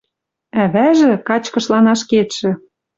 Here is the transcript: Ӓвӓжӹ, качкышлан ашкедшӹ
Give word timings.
Ӓвӓжӹ, 0.63 1.11
качкышлан 1.29 1.85
ашкедшӹ 1.93 2.51